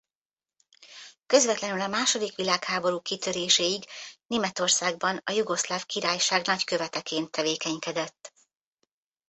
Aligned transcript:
Közvetlenül 1.25 1.81
a 1.81 1.87
második 1.87 2.35
világháború 2.35 3.01
kitöréséig 3.01 3.83
Németországban 4.27 5.21
a 5.25 5.31
Jugoszláv 5.31 5.85
Királyság 5.85 6.45
nagyköveteként 6.45 7.31
tevékenykedett. 7.31 8.33